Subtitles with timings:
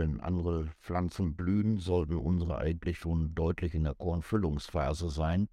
[0.00, 5.46] wenn andere Pflanzen blühen, sollte unsere eigentlich schon deutlich in der Kornfüllungsphase sein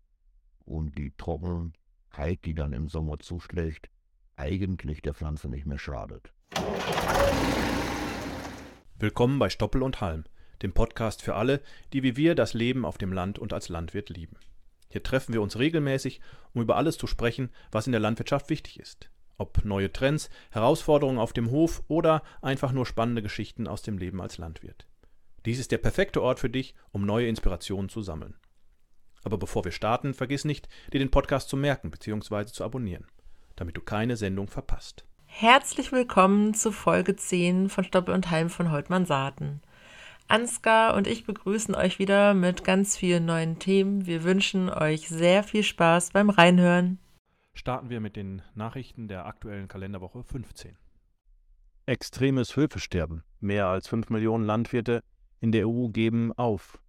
[0.63, 3.89] und die Trockenheit, die dann im Sommer zuschlägt,
[4.37, 6.31] eigentlich der Pflanze nicht mehr schadet.
[8.97, 10.23] Willkommen bei Stoppel und Halm,
[10.61, 11.61] dem Podcast für alle,
[11.91, 14.37] die wie wir das Leben auf dem Land und als Landwirt lieben.
[14.87, 16.21] Hier treffen wir uns regelmäßig,
[16.53, 19.11] um über alles zu sprechen, was in der Landwirtschaft wichtig ist.
[19.39, 24.19] Ob neue Trends, Herausforderungen auf dem Hof oder einfach nur spannende Geschichten aus dem Leben
[24.19, 24.87] als Landwirt.
[25.45, 28.35] Dies ist der perfekte Ort für dich, um neue Inspirationen zu sammeln.
[29.23, 32.45] Aber bevor wir starten, vergiss nicht, dir den Podcast zu merken bzw.
[32.45, 33.05] zu abonnieren,
[33.55, 35.05] damit du keine Sendung verpasst.
[35.25, 39.61] Herzlich willkommen zu Folge 10 von Stoppel und Heim von Holtmann Saaten.
[40.27, 44.07] Ansgar und ich begrüßen euch wieder mit ganz vielen neuen Themen.
[44.07, 46.97] Wir wünschen euch sehr viel Spaß beim Reinhören
[47.57, 50.77] starten wir mit den Nachrichten der aktuellen Kalenderwoche 15.
[51.87, 53.23] Extremes Höfesterben.
[53.39, 55.03] Mehr als 5 Millionen Landwirte
[55.39, 56.79] in der EU geben auf.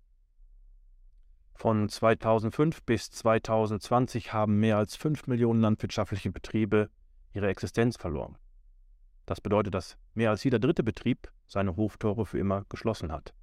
[1.55, 6.91] Von 2005 bis 2020 haben mehr als 5 Millionen landwirtschaftliche Betriebe
[7.33, 8.37] ihre Existenz verloren.
[9.27, 13.35] Das bedeutet, dass mehr als jeder dritte Betrieb seine Hoftore für immer geschlossen hat.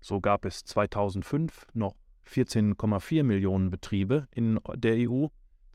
[0.00, 1.94] So gab es 2005 noch
[2.26, 5.28] 14,4 Millionen Betriebe in der EU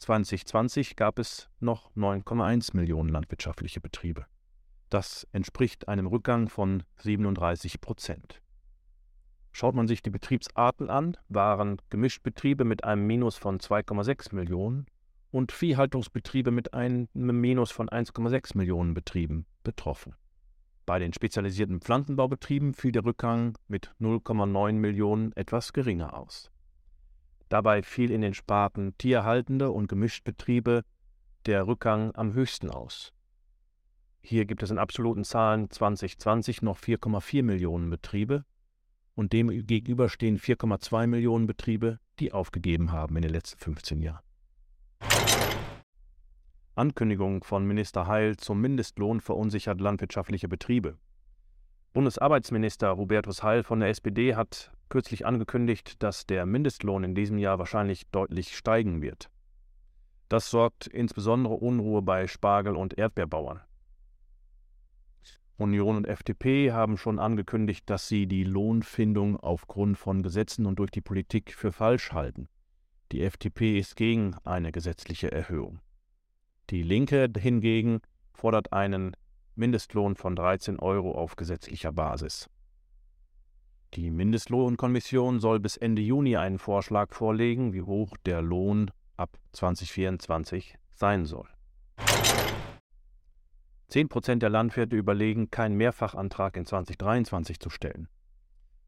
[0.04, 4.26] 2020 gab es noch 9,1 Millionen landwirtschaftliche Betriebe.
[4.90, 8.42] Das entspricht einem Rückgang von 37 Prozent.
[9.54, 14.88] Schaut man sich die Betriebsarten an, waren Gemischtbetriebe mit einem Minus von 2,6 Millionen
[15.32, 20.16] und Viehhaltungsbetriebe mit einem Minus von 1,6 Millionen Betrieben betroffen.
[20.86, 26.52] Bei den spezialisierten Pflanzenbaubetrieben fiel der Rückgang mit 0,9 Millionen etwas geringer aus.
[27.54, 30.84] Dabei fiel in den Sparten Tierhaltende und Gemischtbetriebe
[31.46, 33.14] der Rückgang am höchsten aus.
[34.22, 38.44] Hier gibt es in absoluten Zahlen 2020 noch 4,4 Millionen Betriebe
[39.14, 44.24] und dem gegenüber stehen 4,2 Millionen Betriebe, die aufgegeben haben in den letzten 15 Jahren.
[46.74, 50.98] Ankündigung von Minister Heil zum Mindestlohn verunsichert landwirtschaftliche Betriebe.
[51.94, 57.58] Bundesarbeitsminister Hubertus Heil von der SPD hat kürzlich angekündigt, dass der Mindestlohn in diesem Jahr
[57.58, 59.32] wahrscheinlich deutlich steigen wird.
[60.30, 63.62] Das sorgt insbesondere Unruhe bei Spargel- und Erdbeerbauern.
[65.58, 70.92] Union und FDP haben schon angekündigt, dass sie die Lohnfindung aufgrund von Gesetzen und durch
[70.92, 72.48] die Politik für falsch halten.
[73.12, 75.80] Die FDP ist gegen eine gesetzliche Erhöhung.
[76.70, 78.00] Die Linke hingegen
[78.32, 79.16] fordert einen
[79.56, 82.48] Mindestlohn von 13 Euro auf gesetzlicher Basis.
[83.96, 90.80] Die Mindestlohnkommission soll bis Ende Juni einen Vorschlag vorlegen, wie hoch der Lohn ab 2024
[90.96, 91.48] sein soll.
[93.90, 98.08] Zehn Prozent der Landwirte überlegen, keinen Mehrfachantrag in 2023 zu stellen.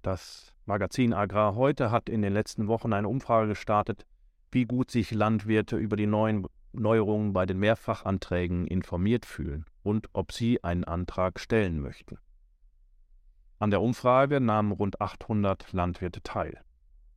[0.01, 4.07] Das Magazin Agrar heute hat in den letzten Wochen eine Umfrage gestartet,
[4.51, 10.31] wie gut sich Landwirte über die neuen Neuerungen bei den Mehrfachanträgen informiert fühlen und ob
[10.31, 12.17] sie einen Antrag stellen möchten.
[13.57, 16.61] An der Umfrage nahmen rund 800 Landwirte teil.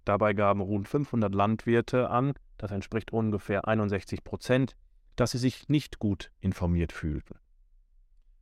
[0.05, 4.77] Dabei gaben rund 500 Landwirte an, das entspricht ungefähr 61 Prozent,
[5.17, 7.39] dass sie sich nicht gut informiert fühlten.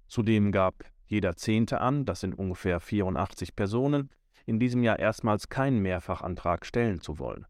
[0.09, 4.11] Zudem gab jeder Zehnte an, das sind ungefähr 84 Personen,
[4.45, 7.47] in diesem Jahr erstmals keinen Mehrfachantrag stellen zu wollen.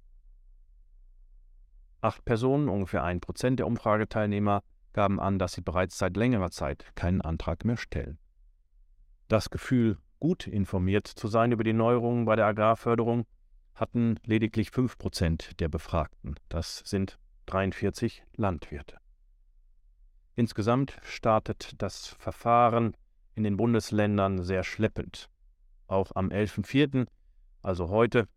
[2.01, 6.87] Acht Personen, ungefähr ein Prozent der Umfrageteilnehmer, gaben an, dass sie bereits seit längerer Zeit
[6.95, 8.19] keinen Antrag mehr stellen.
[9.29, 13.27] Das Gefühl, gut informiert zu sein über die Neuerungen bei der Agrarförderung,
[13.75, 16.37] hatten lediglich 5 Prozent der Befragten.
[16.49, 18.99] Das sind 43 Landwirte.
[20.35, 22.97] Insgesamt startet das Verfahren
[23.35, 25.31] in den Bundesländern sehr schleppend.
[25.87, 27.07] Auch am 11.04.,
[27.63, 28.29] also heute,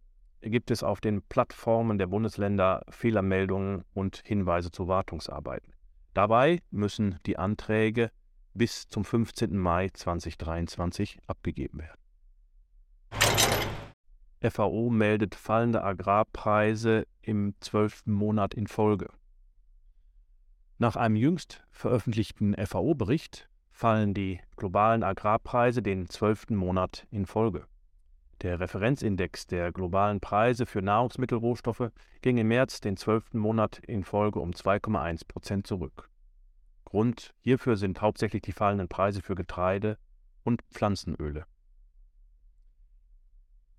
[0.42, 5.74] gibt es auf den Plattformen der Bundesländer Fehlermeldungen und Hinweise zu Wartungsarbeiten.
[6.14, 8.12] Dabei müssen die Anträge
[8.60, 9.58] bis zum 15.
[9.58, 12.02] Mai 2023 abgegeben werden.
[14.42, 19.10] FAO meldet fallende Agrarpreise im zwölften Monat in Folge.
[20.78, 27.66] Nach einem jüngst veröffentlichten FAO-Bericht fallen die globalen Agrarpreise den zwölften Monat in Folge.
[28.42, 31.92] Der Referenzindex der globalen Preise für Nahrungsmittelrohstoffe
[32.22, 36.10] ging im März den zwölften Monat in Folge um 2,1 Prozent zurück.
[36.90, 40.00] Grund hierfür sind hauptsächlich die fallenden Preise für Getreide
[40.44, 41.46] und Pflanzenöle.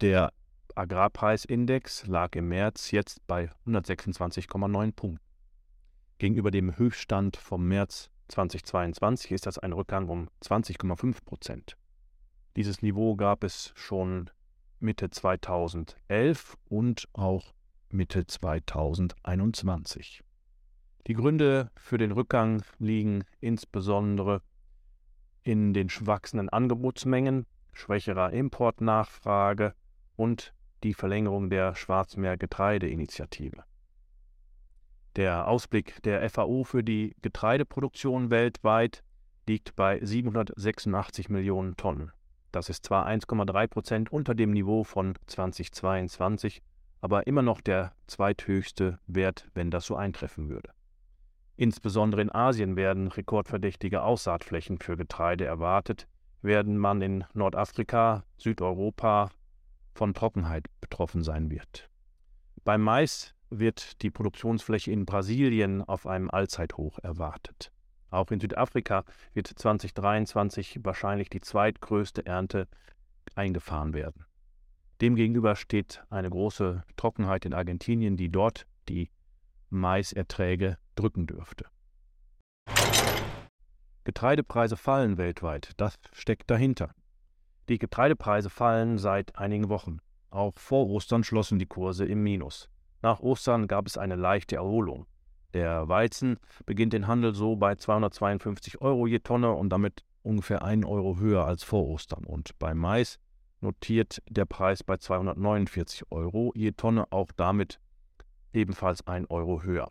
[0.01, 0.33] Der
[0.77, 5.19] Agrarpreisindex lag im März jetzt bei 126,9 Punkten.
[6.19, 11.77] Gegenüber dem Höchststand vom März 2022 ist das ein Rückgang um 20,5 Prozent.
[12.55, 14.31] Dieses Niveau gab es schon
[14.79, 17.55] Mitte 2011 und auch
[17.89, 20.23] Mitte 2021.
[21.07, 24.43] Die Gründe für den Rückgang liegen insbesondere
[25.43, 29.75] in den wachsenden Angebotsmengen, schwächerer Importnachfrage
[30.17, 30.53] und
[30.83, 33.65] die Verlängerung der Schwarzmeer-Getreideinitiative.
[35.17, 39.03] Der Ausblick der FAO für die Getreideproduktion weltweit
[39.49, 42.13] liegt bei 786 Millionen Tonnen.
[42.53, 46.63] Das ist zwar 1,3 Prozent unter dem Niveau von 2022,
[47.01, 50.71] aber immer noch der zweithöchste Wert, wenn das so eintreffen würde.
[51.61, 56.09] Insbesondere in Asien werden rekordverdächtige Aussaatflächen für Getreide erwartet,
[56.41, 59.29] während man in Nordafrika, Südeuropa
[59.93, 61.91] von Trockenheit betroffen sein wird.
[62.65, 67.71] Beim Mais wird die Produktionsfläche in Brasilien auf einem Allzeithoch erwartet.
[68.09, 69.05] Auch in Südafrika
[69.35, 72.69] wird 2023 wahrscheinlich die zweitgrößte Ernte
[73.35, 74.25] eingefahren werden.
[75.03, 79.11] Demgegenüber steht eine große Trockenheit in Argentinien, die dort die
[79.71, 81.67] Maiserträge drücken dürfte.
[84.05, 86.91] Getreidepreise fallen weltweit, das steckt dahinter.
[87.69, 89.99] Die Getreidepreise fallen seit einigen Wochen.
[90.31, 92.69] Auch vor Ostern schlossen die Kurse im Minus.
[93.03, 95.07] Nach Ostern gab es eine leichte Erholung.
[95.55, 100.87] Der Weizen beginnt den Handel so bei 252 Euro je Tonne und damit ungefähr 1
[100.87, 102.25] Euro höher als vor Ostern.
[102.25, 103.19] Und beim Mais
[103.61, 107.81] notiert der Preis bei 249 Euro je Tonne, auch damit
[108.53, 109.89] ebenfalls 1 Euro höher.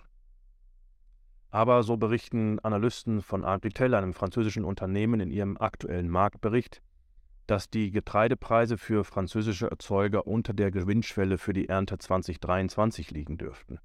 [1.51, 6.81] Aber so berichten Analysten von Agritel, einem französischen Unternehmen, in ihrem aktuellen Marktbericht,
[7.47, 13.79] dass die Getreidepreise für französische Erzeuger unter der Gewinnschwelle für die Ernte 2023 liegen dürften.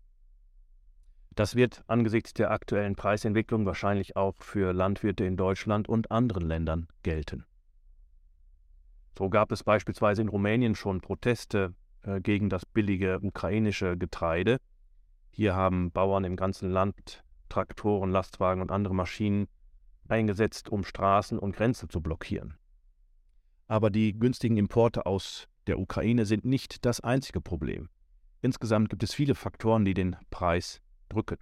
[1.34, 6.86] Das wird angesichts der aktuellen Preisentwicklung wahrscheinlich auch für Landwirte in Deutschland und anderen Ländern
[7.02, 7.46] gelten.
[9.18, 11.74] So gab es beispielsweise in Rumänien schon Proteste
[12.04, 14.58] äh, gegen das billige ukrainische Getreide.
[15.30, 19.48] Hier haben Bauern im ganzen Land Traktoren, Lastwagen und andere Maschinen
[20.08, 22.54] eingesetzt, um Straßen und Grenzen zu blockieren.
[23.66, 27.88] Aber die günstigen Importe aus der Ukraine sind nicht das einzige Problem.
[28.42, 31.38] Insgesamt gibt es viele Faktoren, die den Preis drücken.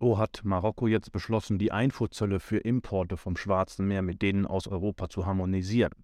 [0.00, 4.66] So hat Marokko jetzt beschlossen, die Einfuhrzölle für Importe vom Schwarzen Meer mit denen aus
[4.66, 5.94] Europa zu harmonisieren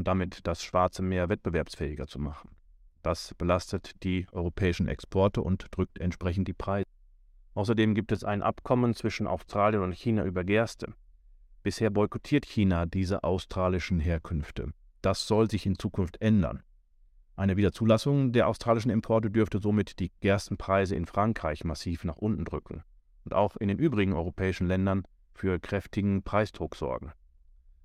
[0.00, 2.56] und damit das Schwarze Meer wettbewerbsfähiger zu machen.
[3.02, 6.86] Das belastet die europäischen Exporte und drückt entsprechend die Preise.
[7.52, 10.94] Außerdem gibt es ein Abkommen zwischen Australien und China über Gerste.
[11.62, 14.70] Bisher boykottiert China diese australischen Herkünfte.
[15.02, 16.62] Das soll sich in Zukunft ändern.
[17.36, 22.84] Eine Wiederzulassung der australischen Importe dürfte somit die Gerstenpreise in Frankreich massiv nach unten drücken
[23.26, 25.04] und auch in den übrigen europäischen Ländern
[25.34, 27.12] für kräftigen Preisdruck sorgen.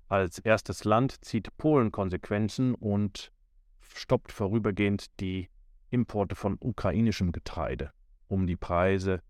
[0.08, 3.32] Als erstes Land zieht Polen Konsequenzen und
[3.80, 5.48] stoppt vorübergehend die
[5.90, 7.90] Importe von ukrainischem Getreide,
[8.28, 9.20] um die Preise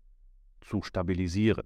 [0.61, 1.65] zu stabilisieren.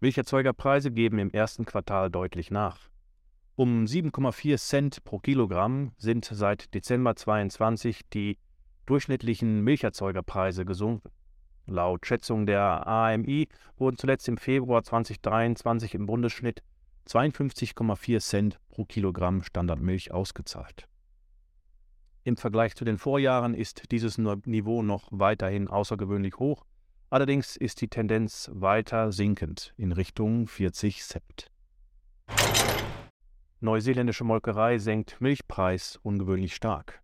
[0.00, 2.90] Milcherzeugerpreise geben im ersten Quartal deutlich nach.
[3.54, 8.36] Um 7,4 Cent pro Kilogramm sind seit Dezember 22 die
[8.84, 11.10] durchschnittlichen Milcherzeugerpreise gesunken.
[11.66, 16.62] Laut Schätzung der AMI wurden zuletzt im Februar 2023 im Bundesschnitt
[17.08, 20.88] 52,4 Cent pro Kilogramm Standardmilch ausgezahlt.
[22.22, 26.64] Im Vergleich zu den Vorjahren ist dieses Niveau noch weiterhin außergewöhnlich hoch,
[27.10, 31.50] allerdings ist die Tendenz weiter sinkend in Richtung 40 Cent.
[33.60, 37.03] Neuseeländische Molkerei senkt Milchpreis ungewöhnlich stark.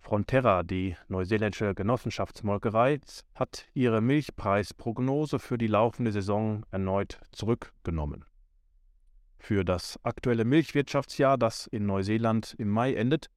[0.00, 3.00] Fronterra, die neuseeländische Genossenschaftsmolkerei,
[3.34, 8.24] hat ihre Milchpreisprognose für die laufende Saison erneut zurückgenommen.
[9.38, 13.30] Für das aktuelle Milchwirtschaftsjahr, das in Neuseeland im Mai endet,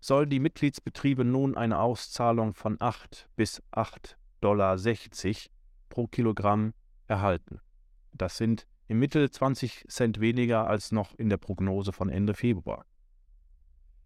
[0.00, 4.76] sollen die Mitgliedsbetriebe nun eine Auszahlung von 8 bis 8,60 Dollar
[5.88, 6.74] pro Kilogramm
[7.06, 7.60] erhalten.
[8.12, 12.84] Das sind im Mittel 20 Cent weniger als noch in der Prognose von Ende Februar.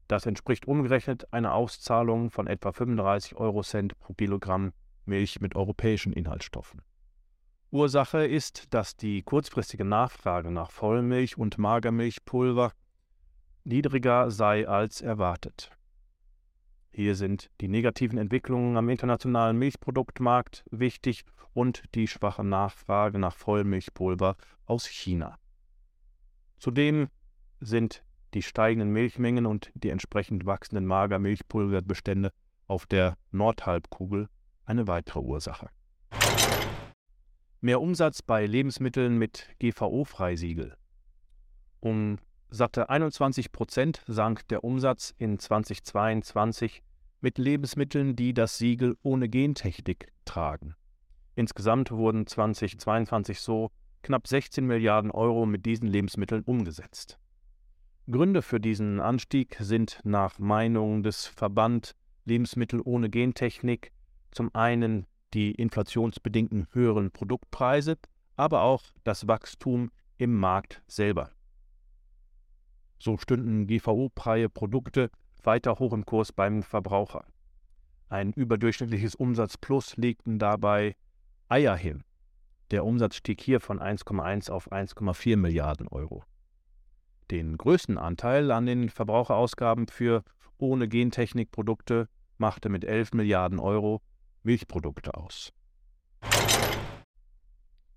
[0.09, 4.73] Das entspricht umgerechnet einer Auszahlung von etwa 35 Eurocent pro Kilogramm
[5.04, 6.82] Milch mit europäischen Inhaltsstoffen.
[7.71, 12.73] Ursache ist, dass die kurzfristige Nachfrage nach Vollmilch und Magermilchpulver
[13.64, 15.71] niedriger sei als erwartet.
[16.90, 24.37] Hier sind die negativen Entwicklungen am internationalen Milchproduktmarkt wichtig und die schwache Nachfrage nach Vollmilchpulver
[24.66, 25.38] aus China.
[26.59, 27.09] Zudem
[27.61, 28.04] sind
[28.35, 32.33] die steigenden Milchmengen und die entsprechend wachsenden Magermilchpulverbestände
[32.67, 34.29] auf der Nordhalbkugel
[34.65, 35.69] eine weitere Ursache.
[37.61, 40.77] Mehr Umsatz bei Lebensmitteln mit GVO-Freisiegel.
[41.81, 42.19] Um
[42.51, 46.83] satte 21 Prozent sank der Umsatz in 2022
[47.21, 50.75] mit Lebensmitteln, die das Siegel ohne Gentechnik tragen.
[51.35, 53.71] Insgesamt wurden 2022 so
[54.03, 57.19] knapp 16 Milliarden Euro mit diesen Lebensmitteln umgesetzt.
[58.11, 61.94] Gründe für diesen Anstieg sind nach Meinung des Verband
[62.25, 63.92] Lebensmittel ohne Gentechnik
[64.32, 67.97] zum einen die inflationsbedingten höheren Produktpreise,
[68.35, 71.30] aber auch das Wachstum im Markt selber.
[72.99, 75.11] So stünden GVO-freie Produkte
[75.44, 77.25] weiter hoch im Kurs beim Verbraucher.
[78.09, 80.97] Ein überdurchschnittliches Umsatzplus legten dabei
[81.49, 82.02] Eier hin.
[82.73, 86.25] Der Umsatz stieg hier von 1,1 auf 1,4 Milliarden Euro.
[87.31, 90.25] Den größten Anteil an den Verbraucherausgaben für
[90.59, 94.02] ohne Gentechnikprodukte machte mit 11 Milliarden Euro
[94.43, 95.52] Milchprodukte aus.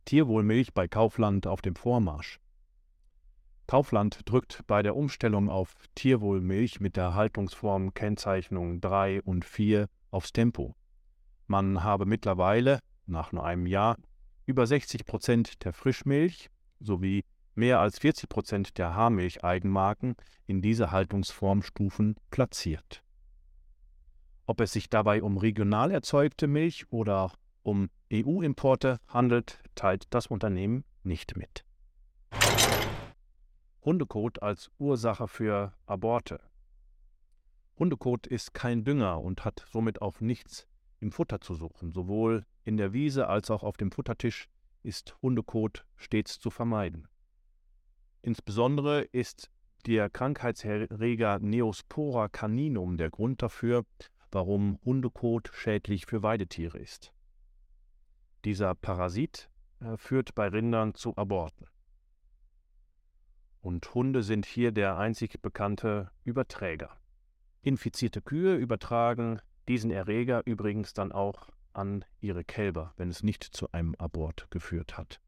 [0.06, 2.40] Tierwohlmilch bei Kaufland auf dem Vormarsch.
[3.68, 10.32] Kaufland drückt bei der Umstellung auf Tierwohlmilch mit der Haltungsform Kennzeichnung 3 und 4 aufs
[10.32, 10.76] Tempo.
[11.48, 13.98] Man habe mittlerweile, nach nur einem Jahr,
[14.46, 20.16] über 60 Prozent der Frischmilch sowie mehr als 40 Prozent der Haarmilch-Eigenmarken
[20.48, 23.04] in diese Haltungsformstufen platziert.
[24.46, 27.32] Ob es sich dabei um regional erzeugte Milch oder
[27.64, 31.66] um EU-Importe handelt, teilt das Unternehmen nicht mit.
[33.84, 36.40] Hundekot als Ursache für Aborte.
[37.78, 40.68] Hundekot ist kein Dünger und hat somit auch nichts
[41.00, 41.92] im Futter zu suchen.
[41.92, 44.48] Sowohl in der Wiese als auch auf dem Futtertisch
[44.82, 47.08] ist Hundekot stets zu vermeiden.
[48.26, 49.52] Insbesondere ist
[49.86, 53.86] der Krankheitserreger Neospora caninum der Grund dafür,
[54.32, 57.14] warum Hundekot schädlich für Weidetiere ist.
[58.44, 61.68] Dieser Parasit äh, führt bei Rindern zu Aborten.
[63.62, 66.98] Und Hunde sind hier der einzig bekannte Überträger.
[67.62, 73.72] Infizierte Kühe übertragen diesen Erreger übrigens dann auch an ihre Kälber, wenn es nicht zu
[73.72, 75.22] einem Abort geführt hat.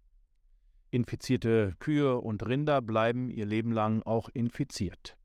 [0.89, 5.17] Infizierte Kühe und Rinder bleiben ihr Leben lang auch infiziert.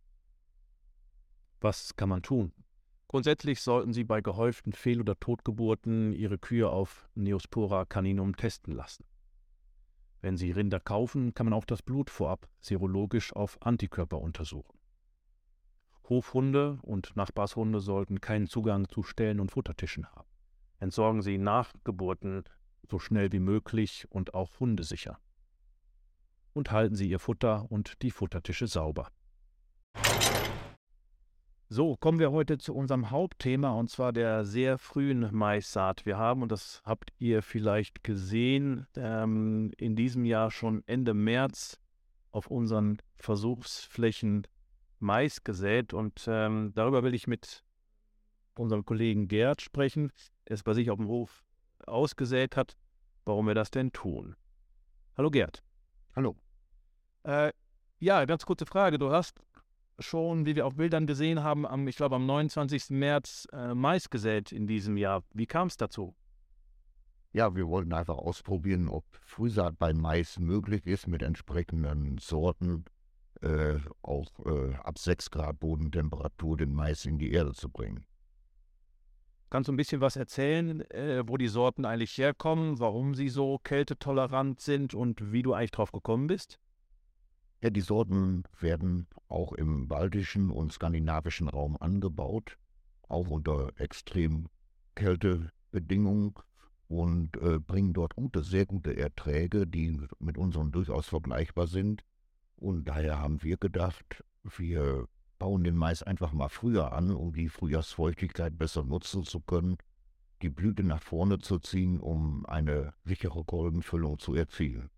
[1.60, 2.52] Was kann man tun?
[3.06, 9.04] Grundsätzlich sollten Sie bei gehäuften Fehl- oder Totgeburten Ihre Kühe auf Neospora caninum testen lassen.
[10.20, 14.76] Wenn Sie Rinder kaufen, kann man auch das Blut vorab serologisch auf Antikörper untersuchen.
[16.08, 20.28] Hofhunde und Nachbarshunde sollten keinen Zugang zu Ställen und Futtertischen haben.
[20.80, 22.42] Entsorgen Sie nach Geburten
[22.90, 25.20] so schnell wie möglich und auch hundesicher
[26.52, 29.08] und halten Sie Ihr Futter und die Futtertische sauber.
[31.74, 36.04] So, kommen wir heute zu unserem Hauptthema und zwar der sehr frühen Maissaat.
[36.04, 41.80] Wir haben, und das habt ihr vielleicht gesehen, ähm, in diesem Jahr schon Ende März
[42.30, 44.46] auf unseren Versuchsflächen
[44.98, 47.64] Mais gesät und ähm, darüber will ich mit
[48.54, 50.12] unserem Kollegen Gerd sprechen,
[50.48, 51.42] der es bei sich auf dem Hof
[51.86, 52.76] ausgesät hat,
[53.24, 54.36] warum wir das denn tun.
[55.16, 55.62] Hallo Gerd.
[56.14, 56.36] Hallo.
[57.22, 57.52] Äh,
[57.98, 58.98] ja, ganz kurze Frage.
[58.98, 59.40] Du hast
[59.98, 62.90] schon, wie wir auf Bildern gesehen haben, am, ich glaube am 29.
[62.90, 65.22] März äh, Mais gesät in diesem Jahr.
[65.32, 66.14] Wie kam es dazu?
[67.32, 72.84] Ja, wir wollten einfach ausprobieren, ob Frühsaat bei Mais möglich ist mit entsprechenden Sorten,
[73.40, 78.04] äh, auch äh, ab 6 Grad Bodentemperatur den Mais in die Erde zu bringen.
[79.52, 83.58] Kannst du ein bisschen was erzählen, äh, wo die Sorten eigentlich herkommen, warum sie so
[83.58, 86.58] kältetolerant sind und wie du eigentlich drauf gekommen bist?
[87.60, 92.56] Ja, die Sorten werden auch im baltischen und skandinavischen Raum angebaut,
[93.10, 94.46] auch unter extrem
[94.94, 96.32] Kältebedingungen
[96.88, 102.04] und äh, bringen dort gute, sehr gute Erträge, die mit unseren durchaus vergleichbar sind.
[102.56, 105.08] Und daher haben wir gedacht, wir
[105.42, 109.76] bauen den Mais einfach mal früher an, um die Frühjahrsfeuchtigkeit besser nutzen zu können,
[110.40, 114.88] die Blüte nach vorne zu ziehen, um eine sichere Kolbenfüllung zu erzielen.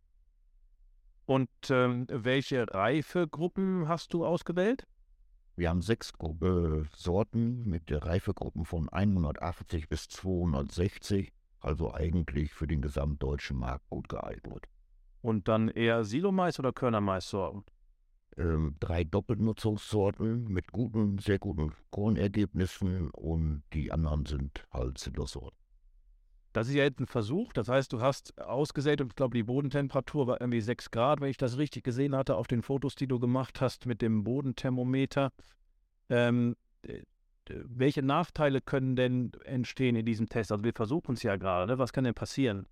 [1.24, 4.86] Und ähm, welche Reifegruppen hast du ausgewählt?
[5.56, 12.82] Wir haben sechs Gruppe Sorten mit Reifegruppen von 180 bis 260, also eigentlich für den
[12.82, 14.66] gesamtdeutschen Markt gut geeignet.
[15.22, 17.64] Und dann eher Silomais oder Körnermais-Sorten?
[18.36, 25.56] Ähm, drei Doppelnutzungssorten mit guten, sehr guten Kornergebnissen und die anderen sind halt Sildersorten.
[26.52, 27.52] Das ist ja jetzt ein Versuch.
[27.52, 31.28] Das heißt, du hast ausgesät und ich glaube, die Bodentemperatur war irgendwie 6 Grad, wenn
[31.28, 35.32] ich das richtig gesehen hatte, auf den Fotos, die du gemacht hast mit dem Bodenthermometer.
[36.08, 36.56] Ähm,
[37.46, 40.52] welche Nachteile können denn entstehen in diesem Test?
[40.52, 41.72] Also wir versuchen es ja gerade.
[41.72, 41.78] Ne?
[41.78, 42.66] Was kann denn passieren?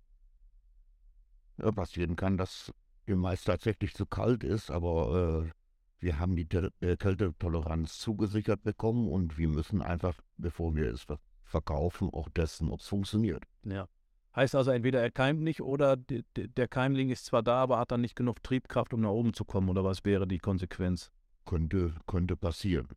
[1.57, 2.73] Ja, passieren kann, dass
[3.07, 5.51] dem Mais tatsächlich zu kalt ist, aber äh,
[5.99, 6.47] wir haben die
[6.81, 11.05] äh, Kältetoleranz zugesichert bekommen und wir müssen einfach, bevor wir es
[11.43, 13.43] verkaufen, auch testen, ob es funktioniert.
[13.63, 13.87] Ja.
[14.35, 18.01] Heißt also, entweder er keimt nicht oder der Keimling ist zwar da, aber hat dann
[18.01, 21.11] nicht genug Triebkraft, um nach oben zu kommen, oder was wäre die Konsequenz?
[21.45, 22.87] Könnte, könnte passieren.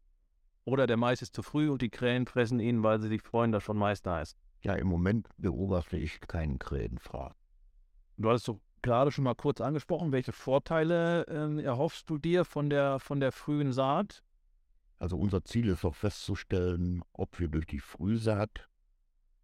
[0.64, 3.52] Oder der Mais ist zu früh und die Krähen fressen ihn, weil sie sich freuen,
[3.52, 4.36] dass schon Mais da ist.
[4.62, 7.34] Ja, im Moment beobachte ich keinen Krähenfraß.
[8.16, 10.12] Du hattest so gerade schon mal kurz angesprochen.
[10.12, 14.22] Welche Vorteile äh, erhoffst du dir von der, von der frühen Saat?
[14.98, 18.68] Also unser Ziel ist auch festzustellen, ob wir durch die Frühsaat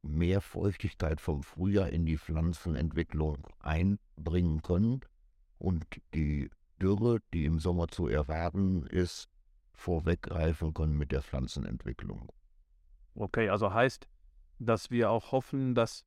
[0.03, 5.01] mehr Feuchtigkeit vom Frühjahr in die Pflanzenentwicklung einbringen können
[5.59, 5.85] und
[6.15, 9.29] die Dürre, die im Sommer zu erwarten ist,
[9.73, 12.29] vorweggreifen können mit der Pflanzenentwicklung.
[13.15, 14.09] Okay, also heißt,
[14.59, 16.05] dass wir auch hoffen, dass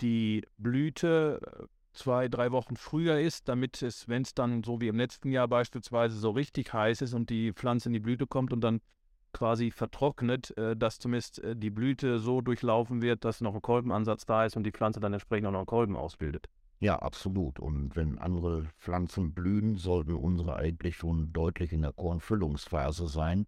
[0.00, 4.88] die Blüte äh, zwei, drei Wochen früher ist, damit es, wenn es dann so wie
[4.88, 8.52] im letzten Jahr beispielsweise so richtig heiß ist und die Pflanze in die Blüte kommt
[8.52, 8.80] und dann
[9.32, 14.26] quasi vertrocknet, äh, dass zumindest äh, die Blüte so durchlaufen wird, dass noch ein Kolbenansatz
[14.26, 16.48] da ist und die Pflanze dann entsprechend auch noch einen Kolben ausbildet.
[16.80, 17.58] Ja, absolut.
[17.58, 23.46] Und wenn andere Pflanzen blühen, sollten unsere eigentlich schon deutlich in der Kornfüllungsphase sein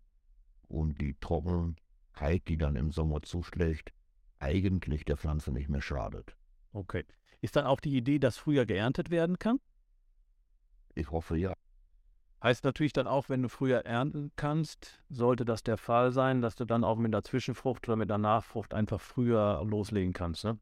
[0.68, 3.92] und die Trockenheit, die dann im Sommer zuschlägt,
[4.38, 6.36] eigentlich der Pflanze nicht mehr schadet.
[6.72, 7.04] Okay.
[7.46, 9.60] Ist dann auch die Idee, dass früher geerntet werden kann?
[10.96, 11.52] Ich hoffe ja.
[12.42, 16.56] Heißt natürlich dann auch, wenn du früher ernten kannst, sollte das der Fall sein, dass
[16.56, 20.58] du dann auch mit der Zwischenfrucht oder mit der Nachfrucht einfach früher loslegen kannst, ne?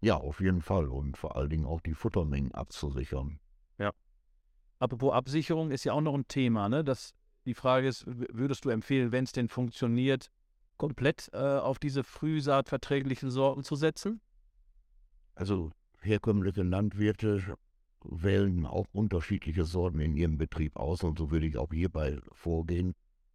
[0.00, 0.88] Ja, auf jeden Fall.
[0.88, 3.38] Und vor allen Dingen auch die Futtermengen abzusichern.
[3.76, 3.92] Ja.
[4.78, 6.82] Apropos Absicherung ist ja auch noch ein Thema, ne?
[6.82, 7.12] Das,
[7.44, 10.30] die Frage ist, würdest du empfehlen, wenn es denn funktioniert,
[10.78, 14.22] komplett äh, auf diese frühsaatverträglichen Sorten zu setzen?
[15.34, 15.72] Also
[16.04, 17.56] herkömmliche Landwirte
[18.04, 22.94] wählen auch unterschiedliche Sorten in ihrem Betrieb aus und so würde ich auch hierbei vorgehen.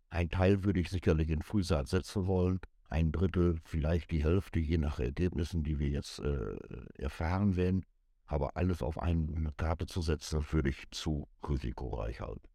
[0.10, 2.60] Ein Teil würde ich sicherlich in Frühsaat setzen wollen,
[2.90, 6.58] ein Drittel, vielleicht die Hälfte, je nach Ergebnissen, die wir jetzt äh,
[6.96, 7.86] erfahren werden.
[8.26, 12.48] Aber alles auf eine Karte zu setzen, würde ich zu risikoreich halten.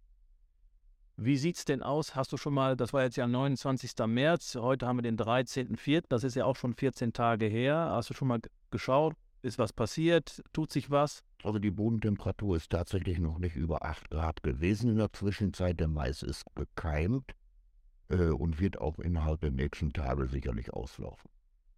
[1.17, 2.15] Wie sieht es denn aus?
[2.15, 3.93] Hast du schon mal, das war jetzt ja 29.
[4.07, 7.91] März, heute haben wir den 13.04., das ist ja auch schon 14 Tage her.
[7.91, 10.43] Hast du schon mal geschaut, ist was passiert?
[10.53, 11.25] Tut sich was?
[11.43, 15.81] Also die Bodentemperatur ist tatsächlich noch nicht über 8 Grad gewesen in der Zwischenzeit.
[15.81, 17.35] Der Mais ist gekeimt
[18.09, 21.31] äh, und wird auch innerhalb der nächsten Tage sicherlich auslaufen.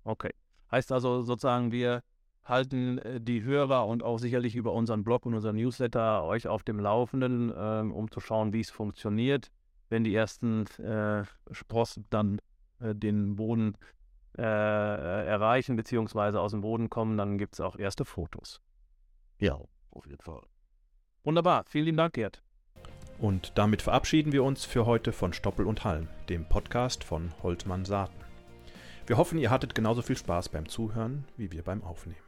[0.05, 0.31] Okay.
[0.71, 2.03] Heißt also sozusagen, wir
[2.45, 6.63] halten äh, die Hörer und auch sicherlich über unseren Blog und unseren Newsletter euch auf
[6.63, 9.51] dem Laufenden, äh, um zu schauen, wie es funktioniert.
[9.89, 12.41] Wenn die ersten äh, Sprossen dann
[12.81, 13.77] äh, den Boden
[14.37, 16.39] äh, erreichen bzw.
[16.39, 18.61] aus dem Boden kommen, dann gibt es auch erste Fotos.
[19.39, 19.59] Ja,
[19.91, 20.43] auf jeden Fall.
[21.23, 22.43] Wunderbar, vielen lieben Dank, Gerd.
[23.19, 27.85] Und damit verabschieden wir uns für heute von Stoppel und Halm, dem Podcast von Holtmann
[27.85, 28.19] Saaten.
[29.07, 32.19] Wir hoffen, ihr hattet genauso viel Spaß beim Zuhören wie wir beim Aufnehmen.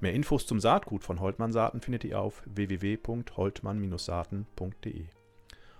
[0.00, 5.06] Mehr Infos zum Saatgut von Holtmann Saaten findet ihr auf www.holtmann-saaten.de.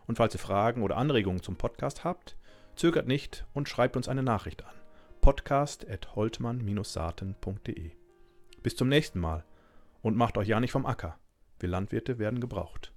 [0.06, 2.36] Und falls ihr Fragen oder Anregungen zum Podcast habt,
[2.76, 4.81] zögert nicht und schreibt uns eine Nachricht an
[5.22, 7.92] podcast.holtmann-saaten.de.
[8.62, 9.44] Bis zum nächsten Mal
[10.02, 11.18] und macht euch ja nicht vom Acker.
[11.60, 12.91] Wir Landwirte werden gebraucht.